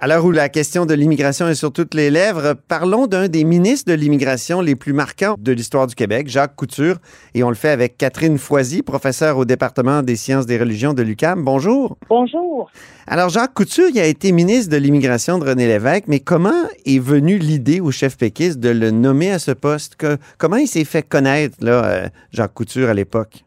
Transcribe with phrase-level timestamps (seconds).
[0.00, 3.42] À l'heure où la question de l'immigration est sur toutes les lèvres, parlons d'un des
[3.42, 6.98] ministres de l'immigration les plus marquants de l'histoire du Québec, Jacques Couture,
[7.34, 11.02] et on le fait avec Catherine Foisy, professeure au département des sciences des religions de
[11.02, 11.42] l'UQAM.
[11.42, 11.98] Bonjour.
[12.08, 12.70] Bonjour.
[13.08, 17.00] Alors Jacques Couture, il a été ministre de l'immigration de René Lévesque, mais comment est
[17.00, 19.96] venue l'idée au chef péquiste de le nommer à ce poste?
[19.96, 23.42] Que, Comment il s'est fait connaître là, euh, Jacques Couture à l'époque?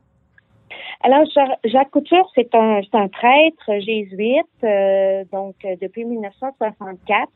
[1.03, 1.23] Alors,
[1.65, 7.27] Jacques Couture, c'est un, un prêtre jésuite, euh, donc euh, depuis 1964.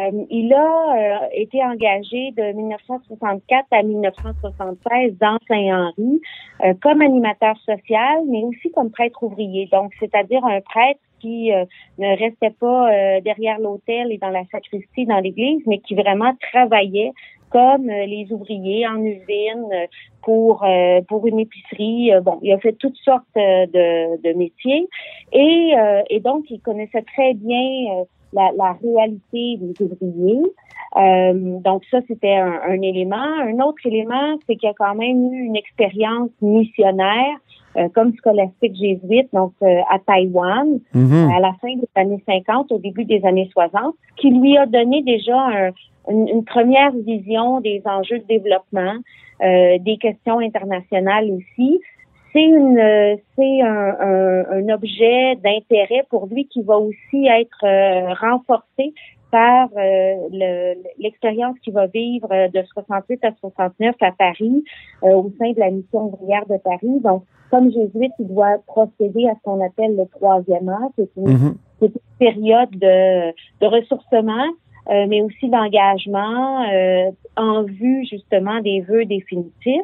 [0.00, 6.20] Euh, il a été engagé de 1964 à 1976 dans Saint-Henri
[6.82, 9.68] comme animateur social, mais aussi comme prêtre ouvrier.
[9.70, 11.50] Donc, c'est-à-dire un prêtre qui
[11.98, 17.12] ne restait pas derrière l'autel et dans la sacristie dans l'église, mais qui vraiment travaillait
[17.54, 19.86] comme euh, les ouvriers en usine euh,
[20.22, 22.10] pour euh, pour une épicerie.
[22.22, 24.88] Bon, il a fait toutes sortes de, de métiers
[25.32, 25.72] et,
[26.10, 30.42] et donc il connaissait très bien la, la, réalité des ouvriers.
[30.96, 33.16] Euh, donc ça, c'était un, un, élément.
[33.16, 37.36] Un autre élément, c'est qu'il a quand même eu une expérience missionnaire
[37.94, 41.36] comme scolastique jésuite, donc à Taïwan, mm-hmm.
[41.36, 45.02] à la fin des années 50, au début des années 60, qui lui a donné
[45.02, 45.70] déjà un,
[46.08, 48.96] une, première vision des enjeux de développement,
[49.42, 51.80] euh, des questions internationales aussi.
[52.32, 58.12] C'est une, c'est un, un, un, objet d'intérêt pour lui qui va aussi être euh,
[58.14, 58.92] renforcé
[59.34, 64.62] par euh, l'expérience qu'il va vivre de 68 à 69 à Paris,
[65.02, 67.00] euh, au sein de la mission ouvrière de Paris.
[67.02, 70.90] Donc, comme jésuite, il doit procéder à ce qu'on appelle le troisième âge.
[70.94, 71.54] C'est une, mm-hmm.
[71.82, 74.46] une, période de, de ressourcement
[74.90, 79.80] euh, mais aussi d'engagement euh, en vue justement des vœux définitifs.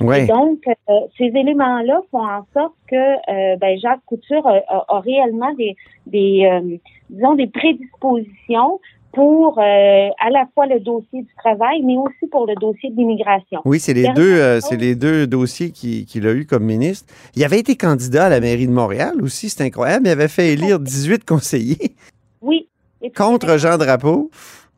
[0.00, 5.74] Et donc, euh, ces éléments-là font en sorte que ben, Jacques Couture a, réellement des,
[6.06, 8.80] des disons, des prédispositions
[9.12, 13.60] pour à la fois le dossier du travail, mais aussi pour le dossier de l'immigration.
[13.64, 17.14] Oui, c'est les deux, c'est les deux dossiers qu'il a eu comme ministre.
[17.36, 20.08] Il avait été candidat à la mairie de Montréal aussi, c'est incroyable.
[20.08, 21.94] Il avait fait élire 18 conseillers.
[22.42, 22.68] Oui,
[23.10, 24.30] Contre Jean Drapeau?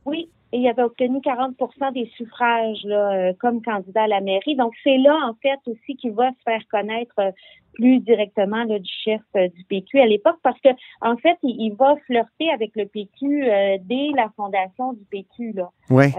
[0.05, 4.57] Oui, et il avait obtenu 40% des suffrages là, euh, comme candidat à la mairie.
[4.57, 7.31] Donc, c'est là, en fait, aussi qu'il va se faire connaître euh,
[7.77, 10.71] plus directement là, du chef euh, du PQ à l'époque parce que
[11.01, 13.45] en fait il, va flirter avec le PQ
[13.83, 15.71] dès la fondation du PQ là.
[15.91, 16.11] Ouais.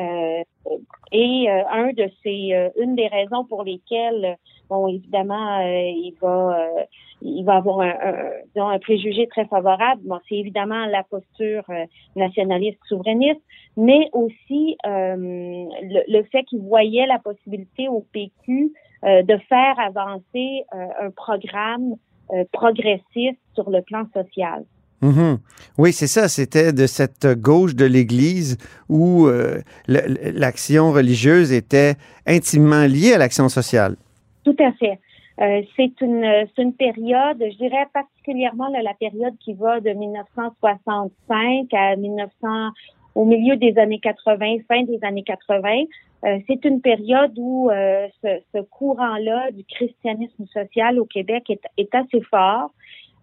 [1.12, 4.38] et un de ces une des raisons pour lesquelles
[4.70, 6.70] bon évidemment il va
[7.22, 7.94] il va avoir un,
[8.56, 10.02] un, un préjugé très favorable.
[10.06, 11.86] Bon, c'est évidemment la posture euh,
[12.16, 13.42] nationaliste souverainiste,
[13.76, 18.70] mais aussi euh, le, fait qu'il voyait la possibilité au PQ euh,
[19.04, 21.96] de faire avancer un programme
[22.52, 24.64] progressiste sur le plan social.
[25.02, 25.38] Mm-hmm.
[25.78, 26.28] Oui, c'est ça.
[26.28, 28.58] C'était de cette gauche de l'Église
[28.90, 29.28] où
[29.88, 33.96] l'action religieuse était intimement liée à l'action sociale.
[34.44, 35.00] Tout à fait.
[35.40, 36.26] Euh, c'est une,
[36.58, 42.48] une période, je dirais particulièrement la période qui va de 1965 à 1900,
[43.14, 45.84] au milieu des années 80, fin des années 80.
[46.26, 52.22] Euh, c'est une période où euh, ce, courant-là du christianisme social au Québec est assez
[52.22, 52.72] fort.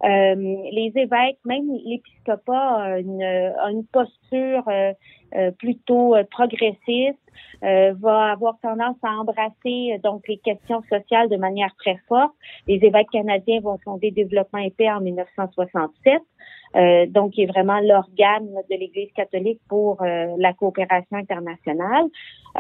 [0.05, 0.35] Euh,
[0.71, 4.93] les évêques, même l'épiscopat, a une, une posture euh,
[5.35, 7.19] euh, plutôt progressiste,
[7.63, 12.35] va avoir tendance à embrasser donc les questions sociales de manière très forte.
[12.69, 16.21] Les évêques canadiens vont fonder Développement et paix en 1967.
[16.77, 22.07] Euh, donc qui est vraiment l'organe de l'Église catholique pour la coopération internationale.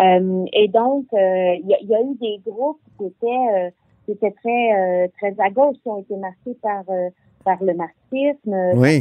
[0.01, 3.73] Euh, et donc, il y, y, a eu des groupes qui étaient,
[4.05, 6.85] qui étaient très, très à gauche, qui ont été marqués par
[7.45, 9.01] par le marxisme, oui.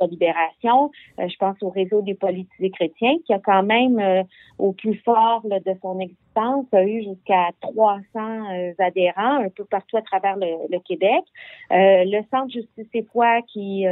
[0.00, 0.90] la libération.
[1.18, 4.22] Euh, je pense au réseau des politisés chrétiens qui a quand même, euh,
[4.58, 9.96] au plus fort de son existence, a eu jusqu'à 300 euh, adhérents un peu partout
[9.96, 11.24] à travers le, Québec.
[11.70, 13.84] le Centre Justice et Foi qui,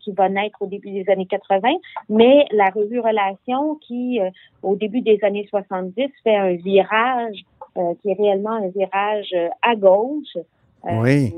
[0.00, 1.60] qui va naître au début des années 80,
[2.08, 4.20] mais la revue Relation qui,
[4.62, 7.44] au début des années 70, fait un virage
[8.00, 10.36] qui est réellement un virage à gauche.
[10.84, 11.32] oui.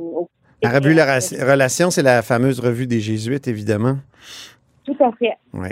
[0.63, 3.99] La revue La Relation, c'est la fameuse revue des Jésuites, évidemment.
[4.85, 5.35] Tout à fait.
[5.53, 5.69] Oui.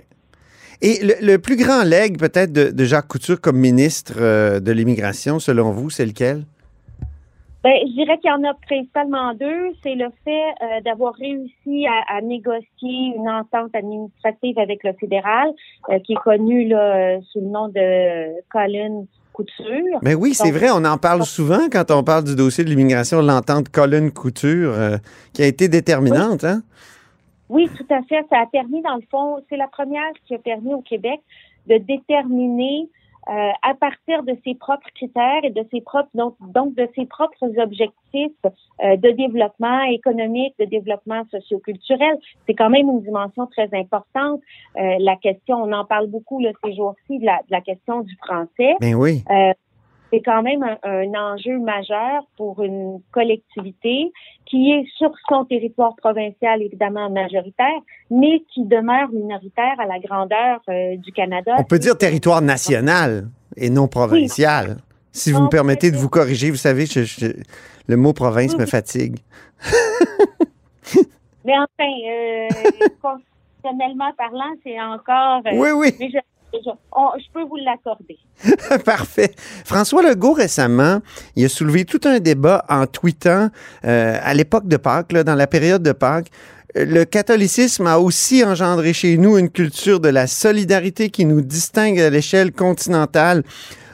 [0.83, 5.71] Et le, plus grand legs, peut-être, de, Jacques Couture comme ministre euh, de l'Immigration, selon
[5.71, 6.45] vous, c'est lequel?
[7.65, 9.73] Bien, je dirais qu'il y en a principalement deux.
[9.83, 10.31] C'est le fait
[10.63, 15.49] euh, d'avoir réussi à, négocier une entente administrative avec le fédéral,
[15.89, 19.07] euh, qui est connu là, sous le nom de Colin
[19.37, 19.99] Couture.
[20.01, 23.21] Mais oui, c'est vrai, on en parle souvent quand on parle du dossier de l'immigration,
[23.21, 24.97] l'entente Colin Couture, euh,
[25.35, 26.43] qui a été déterminante.
[26.43, 26.63] Hein?
[27.51, 28.25] Oui, tout à fait.
[28.31, 31.21] Ça a permis, dans le fond, c'est la première qui a permis au Québec
[31.69, 32.89] de déterminer
[33.29, 37.07] euh, à partir de ses propres critères et de ses propres donc, donc de ses
[37.07, 42.19] propres objectifs euh, de développement économique, de développement socioculturel.
[42.47, 44.41] C'est quand même une dimension très importante.
[44.77, 48.03] Euh, la question, on en parle beaucoup le ces jours-ci, de la, de la question
[48.03, 48.77] du français.
[48.81, 49.25] Ben oui
[50.13, 54.13] c'est quand même un, enjeu majeur pour une collectivité
[54.45, 57.81] qui est sur son territoire provincial, évidemment majoritaire,
[58.11, 61.57] mais qui demeure minoritaire à la grandeur euh, du Canada.
[61.59, 64.77] On peut dire territoire national et non provincial.
[65.13, 66.85] Si vous me permettez de vous corriger, vous savez,
[67.89, 69.17] le mot province me fatigue.
[71.45, 72.49] mais enfin, euh,
[73.03, 75.41] constitutionnellement parlant, c'est encore...
[75.47, 76.11] Euh, oui, oui.
[76.13, 76.19] Je,
[77.33, 78.19] peux vous l'accorder.
[78.85, 79.33] Parfait.
[79.65, 81.01] François Legault, récemment,
[81.37, 83.51] il a soulevé tout un débat en tweetant
[83.85, 86.31] euh, à l'époque de Pâques, dans la période de Pâques,
[86.75, 91.99] le catholicisme a aussi engendré chez nous une culture de la solidarité qui nous distingue
[91.99, 93.45] à l'échelle continentale.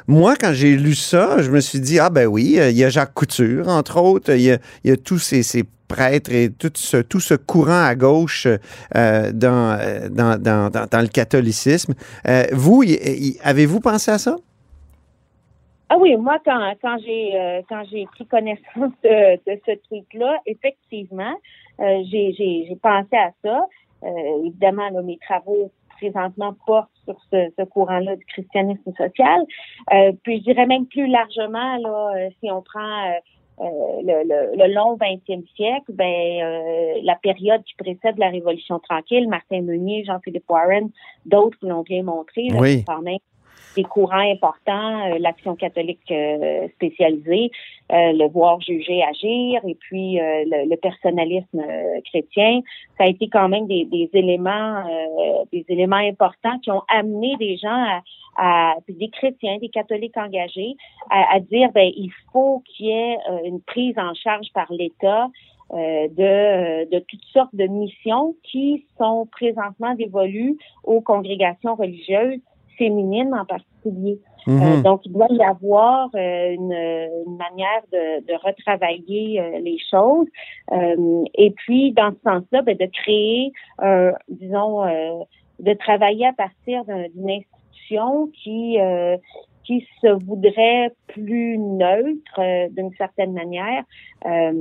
[0.09, 2.89] Moi, quand j'ai lu ça, je me suis dit, ah ben oui, il y a
[2.89, 7.35] Jacques Couture, entre autres, il y a, tous ces prêtres et tout ce, tout ce
[7.35, 9.79] courant à gauche euh, dans,
[10.11, 11.95] dans, dans, dans, le catholicisme.
[12.27, 12.83] Euh, vous,
[13.43, 14.37] avez-vous pensé à ça?
[15.91, 21.35] Ah oui, moi, quand, quand j'ai euh, quand j'ai pris connaissance de, ce truc-là, effectivement,
[21.79, 23.67] j'ai, pensé à ça.
[24.45, 29.41] évidemment, mes travaux présentement portent sur ce, courant-là du christianisme social.
[30.23, 33.13] puis je dirais même plus largement, là, si on prend euh,
[33.63, 39.63] le, le, long 20e siècle, ben, euh, la période qui précède la Révolution tranquille, Martin
[39.63, 40.91] Meunier, Jean-Philippe Warren,
[41.27, 42.85] d'autres l'ont bien montré, oui.
[43.75, 46.13] Des courants importants, euh, l'action catholique
[46.75, 47.51] spécialisée,
[47.91, 51.63] le voir juger agir, et puis le, personnalisme
[52.07, 52.61] chrétien,
[52.97, 54.83] ça a été quand même des, des éléments,
[55.53, 58.01] des éléments importants qui ont amené des gens à,
[58.37, 60.75] à des chrétiens, des catholiques engagés,
[61.11, 65.29] à, dire ben il faut qu'il y ait euh, une prise en charge par l'État
[65.73, 72.41] euh, de, de toutes sortes de missions qui sont présentement dévolues aux congrégations religieuses
[72.83, 74.19] féminines en particulier.
[74.49, 74.83] Euh, mhm.
[74.83, 80.27] donc, il doit y avoir une, une, manière de, de retravailler les choses.
[81.35, 83.53] et puis, dans ce sens-là, ben, de créer,
[84.29, 84.83] disons,
[85.61, 89.17] de travailler à partir d'une institution qui euh,
[89.65, 93.85] qui se voudrait plus neutre euh, d'une certaine manière.
[94.27, 94.53] Euh,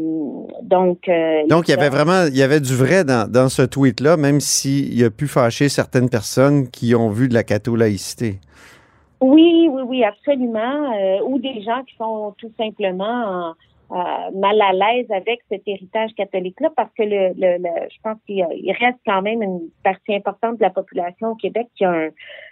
[0.63, 1.09] donc,
[1.49, 4.39] donc il y avait vraiment, il y avait du vrai dans, dans ce tweet-là, même
[4.39, 8.39] s'il a pu fâcher certaines personnes qui ont vu de la catho-laïcité.
[9.21, 10.91] Oui, oui, oui, absolument.
[11.27, 13.53] ou des gens qui sont tout simplement
[13.91, 17.57] euh, mal à l'aise avec cet héritage catholique-là parce que le, le,
[17.89, 18.45] je pense qu'il
[18.79, 22.09] reste quand même une partie importante de la population au Québec qui a un,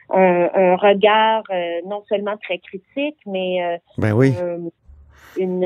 [0.10, 4.34] un, regard euh, non seulement très critique, mais euh, ben oui.
[5.38, 5.66] une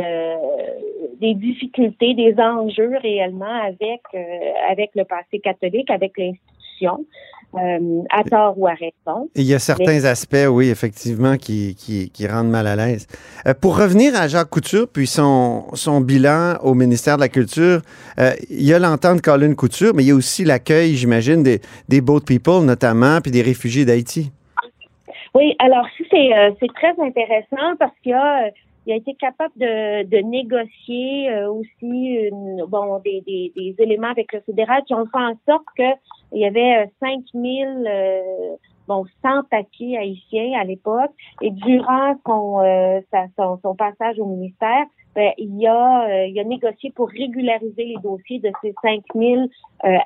[1.20, 4.02] des difficultés, des enjeux réellement avec
[4.70, 7.04] avec le passé catholique, avec l'institution.
[7.56, 9.30] Euh, à tort ou à raison.
[9.36, 13.06] Il y a certains aspects, oui, effectivement, qui, qui, qui rendent mal à l'aise.
[13.46, 17.82] Euh, pour revenir à Jacques Couture, puis son, son bilan au ministère de la Culture,
[18.20, 21.62] euh, il y a l'entente Colin Couture, mais il y a aussi l'accueil, j'imagine, des,
[21.90, 24.32] des boat people, notamment, puis des réfugiés d'Haïti.
[25.36, 28.50] Oui, alors c'est très intéressant parce qu'il y a
[28.86, 34.10] il a été capable de, de négocier euh, aussi une, bon des, des, des, éléments
[34.10, 35.84] avec le fédéral qui ont fait en sorte que
[36.34, 38.56] il y avait 5000 euh, euh,
[38.88, 41.12] bon 100 papiers haïtiens à l'époque.
[41.42, 43.00] Et durant son, euh,
[43.38, 48.40] son, son passage au ministère ben, il a il a négocié pour régulariser les dossiers
[48.40, 49.50] de ces 5000
[49.86, 49.98] euh,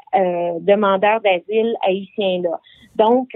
[0.61, 2.59] demandeurs d'asile haïtiens là.
[2.95, 3.29] Donc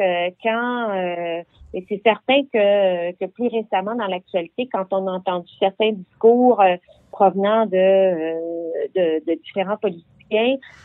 [0.43, 5.93] quand et c'est certain que, que plus récemment dans l'actualité, quand on a entendu certains
[5.93, 6.75] discours euh,
[7.11, 10.05] provenant de, euh, de, de, différents politiciens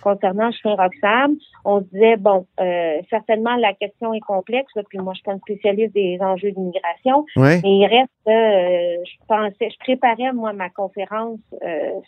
[0.03, 4.73] concernant Chemin Roxham, on disait bon, euh, certainement la question est complexe.
[4.89, 9.71] puis moi, je suis pas une spécialiste des enjeux d'immigration, mais il reste, je pensais,
[9.71, 11.39] je préparais moi ma conférence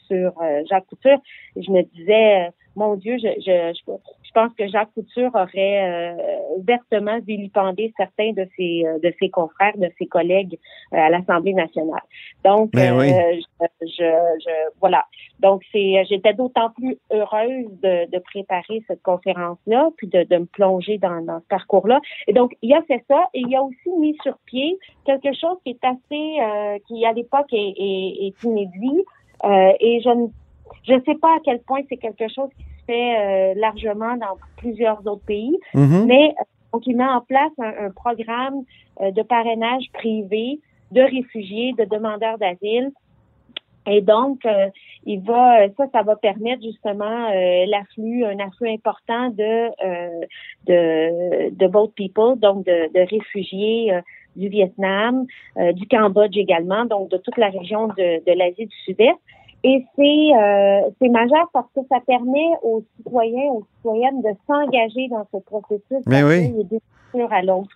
[0.07, 0.33] sur
[0.69, 1.19] Jacques Couture,
[1.57, 3.79] et je me disais mon Dieu, je, je,
[4.25, 6.15] je, pense que Jacques Couture aurait euh,
[6.57, 10.59] ouvertement vilipendé certains de ses, euh, de ses confrères, de ses collègues
[10.93, 12.03] euh, à l'Assemblée nationale.
[12.45, 15.05] Donc, ben je, je, voilà.
[15.41, 20.47] Donc, c'est, j'étais d'autant plus heureuse de, de préparer cette conférence-là, puis de, de me
[20.47, 22.01] plonger dans, dans ce parcours-là.
[22.29, 24.79] Et donc, il y a fait ça, et il y a aussi mis sur pied
[25.05, 29.05] quelque chose qui est assez, qui à l'époque est, est, est inédit.
[29.81, 30.29] et je ne
[30.87, 32.51] je ne sais pas à quel point c'est quelque chose
[32.87, 35.59] fait largement dans plusieurs autres pays.
[35.75, 36.07] Mhm.
[36.07, 36.35] Mais
[36.73, 38.63] donc, il met en place un, un programme
[39.01, 40.59] de parrainage privé
[40.93, 42.91] de réfugiés, de demandeurs d'asile.
[43.87, 44.41] Et donc,
[45.05, 47.31] il va, ça, ça va permettre justement
[47.67, 49.71] l'afflux, un afflux important de
[50.67, 53.93] de de boat people, donc de, de réfugiés
[54.37, 55.27] du Vietnam,
[55.73, 59.17] du Cambodge également, donc de toute la région de, de l'Asie du Sud-Est.
[59.65, 60.03] Et c'est
[60.37, 65.39] euh, c'est majeur parce que ça permet aux citoyens, aux citoyennes de s'engager dans ce
[65.39, 66.55] processus Mais oui.
[67.31, 67.71] À l'autre.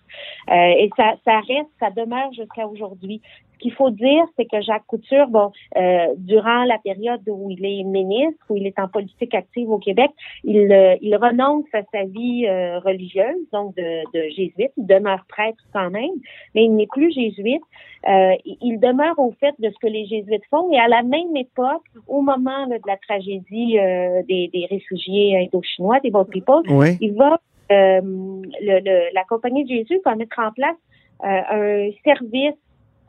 [0.49, 3.21] Euh, et ça, ça reste, ça demeure jusqu'à aujourd'hui.
[3.53, 7.63] Ce qu'il faut dire, c'est que Jacques Couture, bon, euh, durant la période où il
[7.65, 10.11] est ministre, où il est en politique active au Québec,
[10.43, 14.71] il, euh, il renonce à sa vie euh, religieuse, donc de, de jésuite.
[14.75, 16.11] Il demeure prêtre quand même,
[16.53, 17.61] mais il n'est plus jésuite.
[18.09, 20.69] Euh, il demeure au fait de ce que les jésuites font.
[20.73, 23.77] Et à la même époque, au moment de la tragédie
[24.27, 26.97] des, des réfugiés indo-chinois, des Boat People, Oui.
[26.99, 27.39] il va
[27.69, 30.75] le, le- la compagnie de Jésus va mettre en place
[31.23, 32.55] euh, un service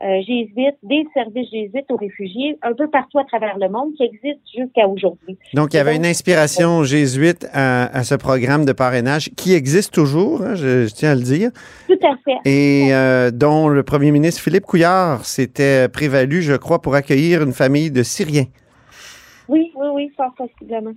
[0.03, 4.03] euh, jésuite, des services jésuites aux réfugiés un peu partout à travers le monde qui
[4.03, 5.37] existe jusqu'à aujourd'hui.
[5.53, 9.93] Donc, il y avait une inspiration jésuite à, à ce programme de parrainage qui existe
[9.93, 11.49] toujours, hein, je, je tiens à le dire,
[11.87, 12.37] Tout à fait.
[12.43, 17.53] et euh, dont le premier ministre Philippe Couillard s'était prévalu, je crois, pour accueillir une
[17.53, 18.47] famille de Syriens.
[19.47, 20.91] Oui, oui, oui, fort possiblement.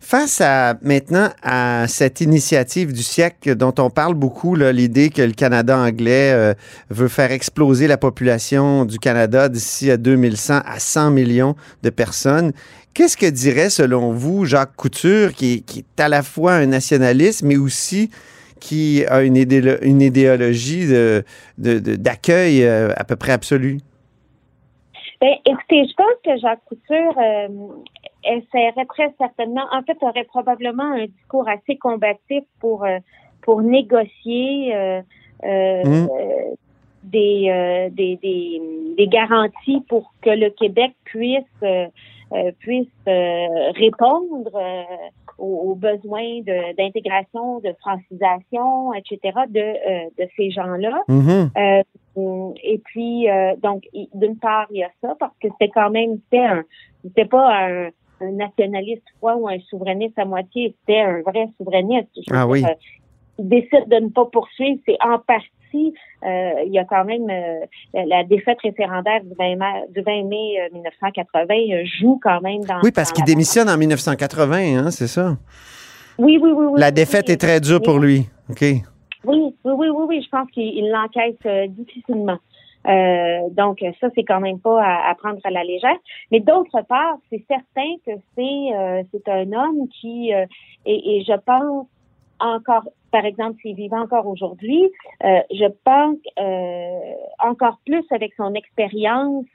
[0.00, 5.32] Face à maintenant à cette initiative du siècle dont on parle beaucoup, l'idée que le
[5.32, 6.54] Canada anglais euh,
[6.88, 12.52] veut faire exploser la population du Canada d'ici à 2100 à 100 millions de personnes,
[12.92, 17.56] qu'est-ce que dirait selon vous Jacques Couture, qui, est- à la fois un nationaliste, mais
[17.56, 18.10] aussi
[18.58, 21.22] qui a une, idéolo- une idéologie de-
[21.58, 23.78] de- d'accueil euh, à peu près absolue?
[25.20, 27.48] Ben, écoutez, je pense que Jacques Couture euh,
[28.24, 32.98] essaierait très certainement, en fait, aurait probablement un discours assez combatif pour euh,
[33.42, 35.00] pour négocier euh,
[35.44, 36.08] euh, Mm.
[36.10, 36.54] euh,
[37.02, 38.60] des, euh, des, des
[38.98, 41.86] des garanties pour que le Québec puisse euh,
[42.58, 44.82] puisse euh, répondre euh,
[45.38, 49.18] aux, aux besoins de- d'intégration, de, francisation, etc.
[49.48, 51.02] de euh, de ces gens-là.
[51.56, 51.82] Euh,
[52.62, 53.84] et puis, euh, donc,
[54.14, 56.64] d'une part, il y a ça, parce que c'était quand même, c'était un,
[57.04, 57.88] c'était pas un,
[58.20, 62.08] un nationaliste froid ou un souverainiste à moitié, c'était un vrai souverainiste.
[62.16, 62.64] Je Ah oui.
[62.64, 62.74] euh,
[63.38, 67.28] il décide de ne pas poursuivre, c'est en partie, euh, il y a quand même
[67.30, 72.20] euh, la, la défaite référendaire du 20 mai, du 20 mai euh, 1980 euh, joue
[72.22, 72.80] quand même dans.
[72.82, 75.36] Oui, parce qu'il démissionne en 1980, hein, c'est ça?
[76.18, 76.80] Oui, oui, oui, oui.
[76.80, 77.34] La défaite oui.
[77.34, 78.26] est très dure pour lui.
[78.50, 78.60] OK?
[78.62, 78.82] Oui,
[79.24, 80.22] oui, oui, oui, oui.
[80.22, 82.38] Je pense qu'il il l'encaisse euh, difficilement.
[82.86, 85.96] Euh, donc, ça, c'est quand même pas à, à prendre à la légère.
[86.30, 90.46] Mais d'autre part, c'est certain que c'est euh, c'est un homme qui, euh,
[90.86, 91.86] et, et je pense
[92.40, 94.90] encore, par exemple, s'il vivait encore aujourd'hui,
[95.24, 99.46] euh, je pense euh, encore plus avec son expérience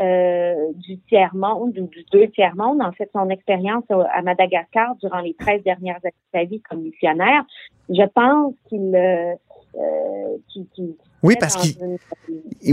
[0.00, 5.34] euh, du tiers-monde ou du deux tiers-monde, en fait, son expérience à Madagascar durant les
[5.34, 7.44] 13 dernières années de sa vie comme missionnaire,
[7.88, 9.34] je pense qu'il euh,
[9.76, 11.74] euh, qu'il Oui, parce qu'il.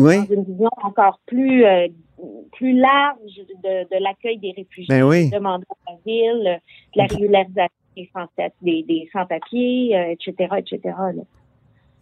[0.02, 0.18] Oui.
[0.28, 1.88] dans une vision encore plus euh,
[2.54, 3.18] plus large
[3.64, 5.30] de, de l'accueil des réfugiés, Ben oui.
[5.30, 6.56] des demandeurs d'asile, euh,
[6.96, 7.68] de la régularisation
[7.98, 8.26] des sans,
[8.62, 10.80] des, des sans-papiers, euh, etc., etc.
[11.16, 11.24] là.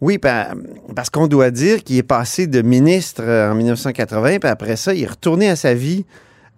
[0.02, 0.52] Oui, pa-
[0.94, 4.94] parce qu'on doit dire qu'il est passé de ministre euh, en 1980, puis après ça,
[4.94, 6.04] il est retourné à sa vie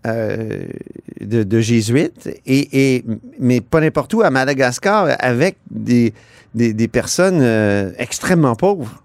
[0.07, 0.65] euh,
[1.21, 3.05] de, de jésuite, et, et-
[3.39, 6.13] mais pas n'importe où, à Madagascar, avec des,
[6.55, 9.03] des, des personnes euh, extrêmement pauvres.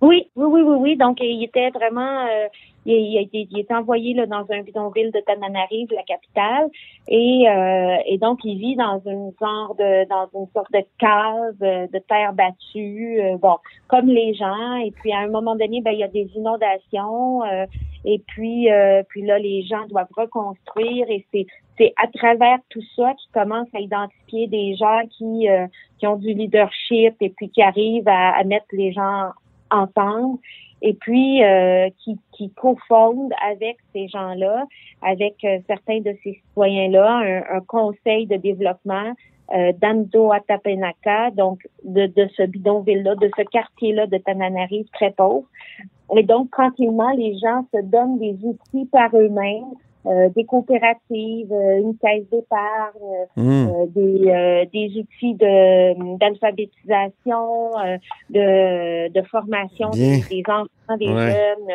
[0.00, 0.96] Oui, oui, oui, oui, oui.
[0.96, 2.46] Donc, il était vraiment, euh,
[2.86, 6.68] il, il il est envoyé là, dans un bidonville de Tananarive, la capitale,
[7.08, 11.56] et, euh, et donc il vit dans une genre de, dans une sorte de cave
[11.62, 13.56] euh, de terre battue, euh, bon,
[13.88, 14.76] comme les gens.
[14.76, 17.66] Et puis à un moment donné, ben il y a des inondations, euh,
[18.04, 22.82] et puis, euh, puis là les gens doivent reconstruire, et c'est c'est à travers tout
[22.96, 25.66] ça qu'ils commencent à identifier des gens qui euh,
[25.98, 29.30] qui ont du leadership et puis qui arrivent à, à mettre les gens
[29.70, 30.38] ensemble
[30.80, 34.64] et puis euh, qui, qui cofondent avec ces gens-là,
[35.02, 39.12] avec euh, certains de ces citoyens-là, un, un conseil de développement
[39.54, 45.46] euh, d'Ando Atapenaka, donc de, de ce bidonville-là, de ce quartier-là de Tananarive très pauvre.
[46.16, 49.74] Et donc, tranquillement, les gens se donnent des outils par eux-mêmes,
[50.06, 53.68] euh, des coopératives, euh, une caisse d'épargne, Hmm.
[53.68, 57.72] euh, des, des outils de d'alphabétisation,
[58.30, 61.32] de, de formation des, des enfants, des Ouais.
[61.32, 61.74] jeunes,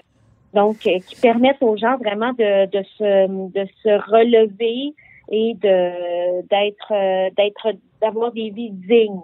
[0.54, 4.94] donc qui permettent aux gens vraiment de, de se de se relever
[5.32, 9.20] et de d'être d'être d'avoir des vies dignes.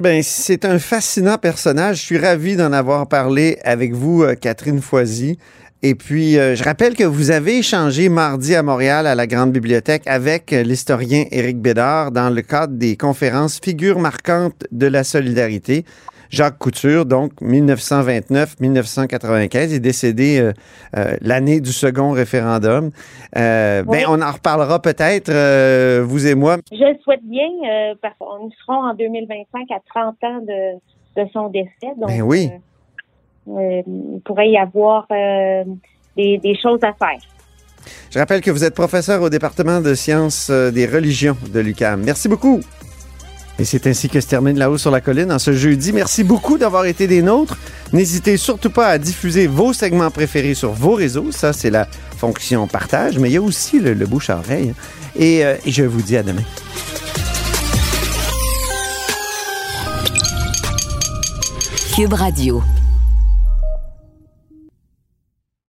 [0.00, 1.98] Ben, c'est un fascinant personnage.
[1.98, 5.38] Je suis ravi d'en avoir parlé avec vous, Catherine Foisy.
[5.86, 9.52] Et puis, euh, je rappelle que vous avez échangé mardi à Montréal à la Grande
[9.52, 15.84] Bibliothèque avec l'historien Éric Bédard dans le cadre des conférences Figures marquantes de la solidarité.
[16.30, 20.54] Jacques Couture, donc 1929-1995, est décédé euh,
[20.96, 22.90] euh, l'année du second référendum.
[23.34, 25.30] Ben, on en reparlera peut-être,
[26.00, 26.56] vous et moi.
[26.72, 27.50] Je le souhaite bien,
[28.00, 30.78] parce qu'on sera en 2025 à 30 ans de,
[31.22, 31.92] de son décès.
[31.98, 32.48] Donc, ben oui.
[33.48, 35.64] Euh, il pourrait y avoir euh,
[36.16, 37.20] des, choses à faire.
[38.10, 42.02] Je rappelle que vous êtes professeur au département de sciences euh, des religions de l'UQAM.
[42.02, 42.60] Merci beaucoup.
[43.58, 45.92] Et c'est ainsi que se termine La Haut sur la Colline en ce jeudi.
[45.92, 47.56] Merci beaucoup d'avoir été des nôtres.
[47.92, 51.30] N'hésitez surtout pas à diffuser vos segments préférés sur vos réseaux.
[51.30, 51.86] Ça, c'est la
[52.16, 54.74] fonction partage, mais il y a aussi le, bouche à oreille.
[55.14, 56.42] Et, et je vous dis à demain.
[61.94, 62.60] Cube Radio.